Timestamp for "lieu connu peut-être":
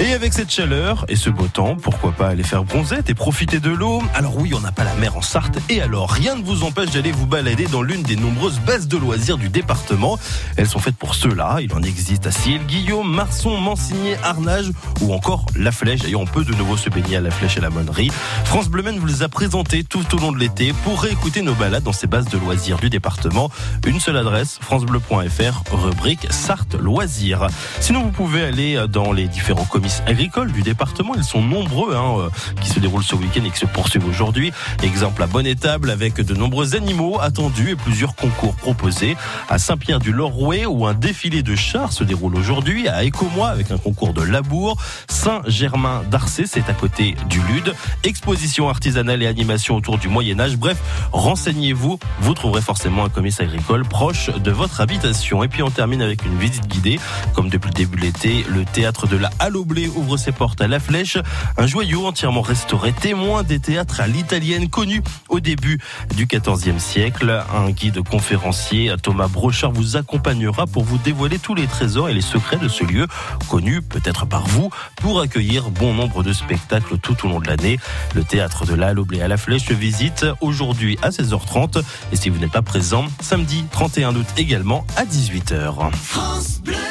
72.84-74.26